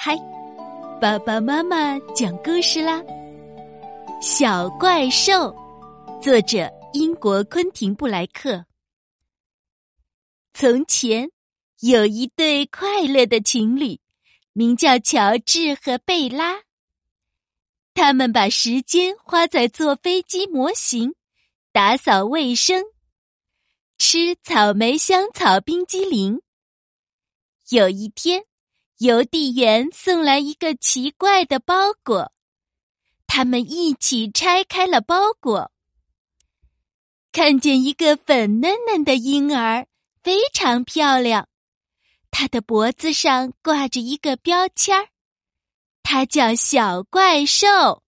[0.00, 0.16] 嗨，
[1.00, 3.02] 爸爸妈妈讲故事啦！
[4.22, 5.52] 小怪兽，
[6.22, 8.64] 作者英国昆廷布莱克。
[10.54, 11.28] 从前
[11.80, 13.98] 有一对快乐的情侣，
[14.52, 16.60] 名叫乔治和贝拉。
[17.92, 21.16] 他们把时间花在做飞机模型、
[21.72, 22.84] 打扫卫生、
[23.98, 26.40] 吃草莓香草冰激凌。
[27.70, 28.44] 有一天。
[28.98, 32.32] 邮递员送来一个奇怪的包裹，
[33.28, 35.70] 他们一起拆开了包裹，
[37.30, 39.86] 看见一个粉嫩嫩的婴儿，
[40.22, 41.48] 非常漂亮。
[42.30, 45.08] 他的脖子上挂着一个标签儿，
[46.02, 48.02] 他叫小怪兽。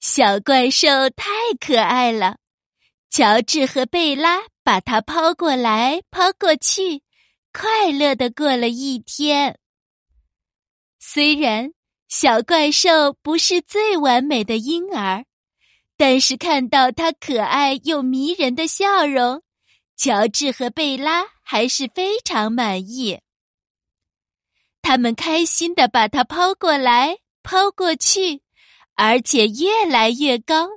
[0.00, 1.28] 小怪兽太
[1.60, 2.38] 可爱了，
[3.10, 7.02] 乔治和贝拉把它抛过来抛过去。
[7.60, 9.58] 快乐的过了一天。
[11.00, 11.72] 虽然
[12.06, 15.24] 小怪兽不是最完美的婴儿，
[15.96, 19.42] 但是看到他可爱又迷人的笑容，
[19.96, 23.18] 乔治和贝拉还是非常满意。
[24.80, 28.42] 他们开心的把它抛过来抛过去，
[28.94, 30.68] 而且越来越高。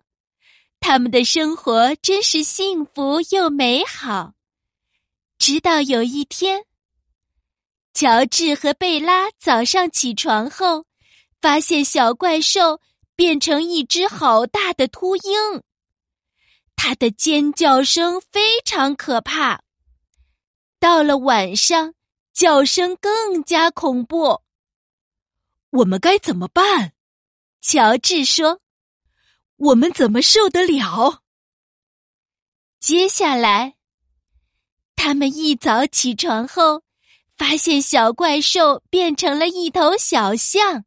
[0.79, 4.33] 他们的生活真是幸福又美好。
[5.37, 6.65] 直到有一天。
[7.93, 10.85] 乔治和贝拉早上起床后，
[11.41, 12.79] 发现小怪兽
[13.15, 15.61] 变成一只好大的秃鹰，
[16.75, 19.61] 它的尖叫声非常可怕。
[20.79, 21.93] 到了晚上，
[22.33, 24.41] 叫声更加恐怖。
[25.69, 26.93] 我们该怎么办？
[27.61, 28.61] 乔治说
[29.57, 31.21] ：“我们怎么受得了？”
[32.79, 33.75] 接下来，
[34.95, 36.83] 他们一早起床后。
[37.41, 40.85] 发现小怪兽变成了一头小象，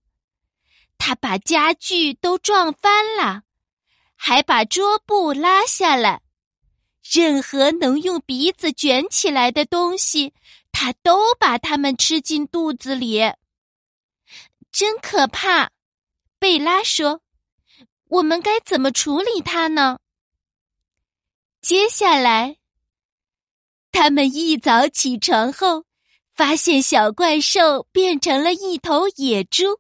[0.99, 3.43] 它把家具都撞翻了，
[4.15, 6.23] 还把桌布拉下来。
[7.03, 10.33] 任何能用鼻子卷起来的东西，
[10.71, 13.19] 它都把它们吃进肚子里。
[14.71, 15.73] 真可怕！
[16.39, 17.21] 贝拉说
[18.07, 19.99] ：“我们该怎么处理它呢？”
[21.61, 22.59] 接下来，
[23.91, 25.85] 他们一早起床后。
[26.35, 29.79] 发现小怪兽变成了一头野猪，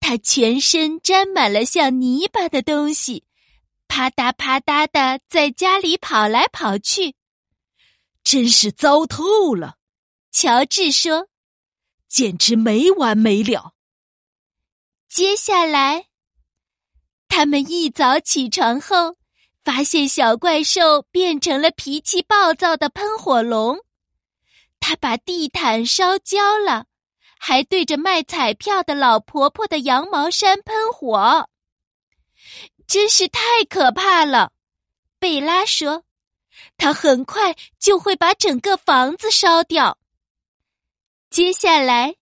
[0.00, 3.24] 它全身沾满了像泥巴的东西，
[3.86, 7.14] 啪嗒啪嗒的在家里跑来跑去，
[8.24, 9.76] 真是糟透了。
[10.32, 11.28] 乔治说
[12.10, 13.74] ：“简直没完没了。”
[15.08, 16.06] 接下来，
[17.28, 19.16] 他们一早起床后，
[19.62, 23.83] 发现小怪兽变成了脾气暴躁的喷火龙。
[24.86, 26.84] 他把地毯烧焦了，
[27.38, 31.48] 还对着卖彩票的老婆婆的羊毛衫喷火，
[32.86, 34.52] 真是太可怕了。
[35.18, 36.04] 贝拉说
[36.76, 39.96] ：“他很快就会把整个房子烧掉。”
[41.32, 42.16] 接下来，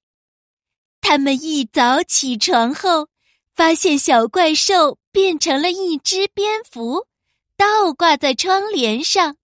[1.01, 3.09] 他们一早起床后，
[3.53, 7.09] 发现小怪兽变成了一只蝙蝠，
[7.57, 9.37] 倒挂在窗帘上，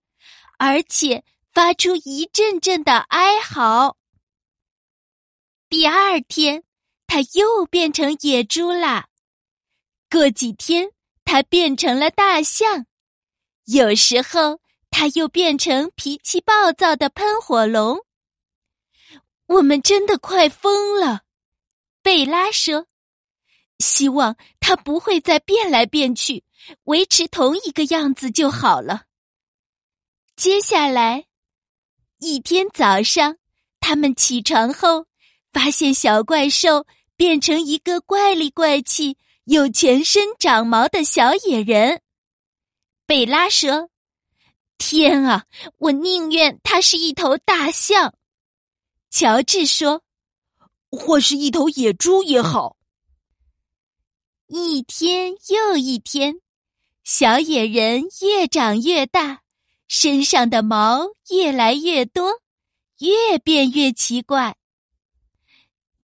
[0.56, 1.24] 而且。
[1.58, 3.96] 发出一阵阵的哀嚎。
[5.68, 6.62] 第二天，
[7.08, 9.08] 它又变成野猪啦。
[10.08, 10.92] 过几天，
[11.24, 12.86] 它变成了大象。
[13.64, 14.60] 有时候，
[14.92, 18.04] 它又变成脾气暴躁的喷火龙。
[19.46, 21.22] 我们真的快疯了，
[22.02, 22.86] 贝拉说
[23.82, 26.44] ：“希望它不会再变来变去，
[26.84, 29.06] 维持同一个样子就好了。”
[30.38, 31.24] 接下来。
[32.18, 33.36] 一天早上，
[33.78, 35.06] 他们起床后，
[35.52, 36.84] 发现小怪兽
[37.16, 42.02] 变成一个怪里怪气、有全身长毛的小野人。
[43.06, 43.88] 贝拉说
[44.78, 45.46] ：“天啊，
[45.78, 48.14] 我宁愿它是一头大象。”
[49.10, 50.02] 乔治说
[50.90, 52.76] ：“或是一头野猪也好。”
[54.48, 56.40] 一天又一天，
[57.04, 59.42] 小野人越长越大。
[59.88, 62.42] 身上的毛越来越多，
[62.98, 64.56] 越变越奇怪。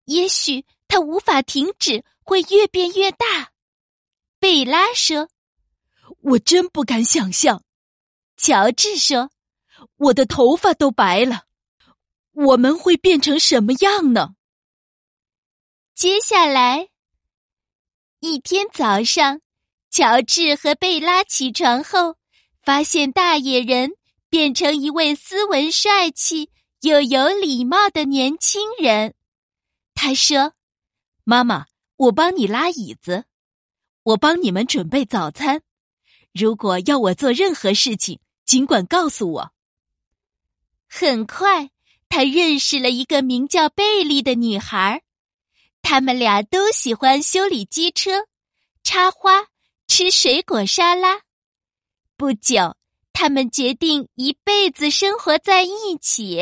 [0.06, 3.52] 也许它无法停止，会越变越大。
[4.38, 5.28] 贝拉说
[6.20, 7.62] ：“我真不敢想象。”
[8.36, 9.30] 乔治说
[9.96, 11.44] ：“我的头发都白了，
[12.32, 14.34] 我们会变成什么样呢？”
[15.94, 16.88] 接下来
[18.20, 19.40] 一天早上，
[19.90, 22.16] 乔治和贝拉起床后。
[22.64, 23.92] 发现大野人
[24.30, 26.50] 变成一位斯文、帅气
[26.80, 29.14] 又有礼貌的年轻人，
[29.94, 30.54] 他说
[31.24, 31.66] ：“妈妈，
[31.96, 33.26] 我帮你拉椅子，
[34.02, 35.62] 我帮你们准备早餐。
[36.32, 39.52] 如果要我做任何事情，尽管告诉我。”
[40.88, 41.70] 很快，
[42.08, 45.02] 他认识了一个名叫贝利的女孩，
[45.82, 48.26] 他们俩都喜欢修理机车、
[48.82, 49.48] 插花、
[49.86, 51.20] 吃水果沙拉。
[52.16, 52.76] 不久，
[53.12, 56.40] 他们决定一辈子生活在一起。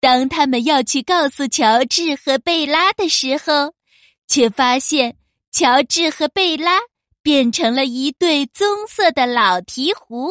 [0.00, 3.74] 当他们要去告诉乔治和贝拉的时候，
[4.26, 5.18] 却发现
[5.50, 6.78] 乔治和贝拉
[7.22, 10.30] 变成了一对棕色的老鹈鹕。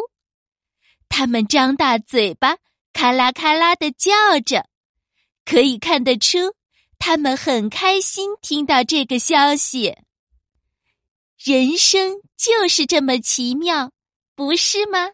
[1.10, 2.58] 他们张大嘴巴，
[2.94, 4.12] 咔啦咔啦的叫
[4.46, 4.68] 着，
[5.46, 6.38] 可以看得出，
[6.98, 9.96] 他们很开心听到这个消息。
[11.44, 13.92] 人生就是这么奇妙，
[14.36, 15.12] 不是吗？